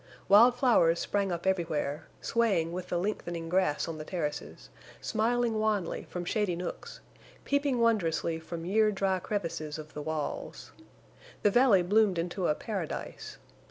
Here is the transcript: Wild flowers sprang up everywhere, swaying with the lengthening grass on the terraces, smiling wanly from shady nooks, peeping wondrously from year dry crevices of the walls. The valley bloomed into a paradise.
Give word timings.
Wild 0.27 0.55
flowers 0.55 0.97
sprang 0.99 1.31
up 1.31 1.45
everywhere, 1.45 2.07
swaying 2.21 2.71
with 2.71 2.87
the 2.89 2.97
lengthening 2.97 3.49
grass 3.49 3.87
on 3.87 3.99
the 3.99 4.03
terraces, 4.03 4.69
smiling 4.99 5.59
wanly 5.59 6.05
from 6.09 6.25
shady 6.25 6.55
nooks, 6.55 7.01
peeping 7.45 7.79
wondrously 7.79 8.39
from 8.39 8.65
year 8.65 8.91
dry 8.91 9.19
crevices 9.19 9.77
of 9.77 9.93
the 9.93 10.01
walls. 10.01 10.71
The 11.43 11.51
valley 11.51 11.83
bloomed 11.83 12.17
into 12.17 12.47
a 12.47 12.55
paradise. 12.55 13.37